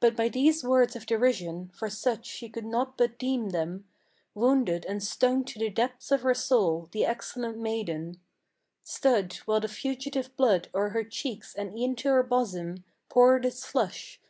[0.00, 3.84] But by these words of derision, for such she could not but deem them,
[4.34, 8.18] Wounded, and stung to the depths of her soul, the excellent maiden,
[8.84, 13.66] Stood, while the fugitive blood o'er her cheeks and e'en to her bosom, Poured its
[13.66, 14.18] flush.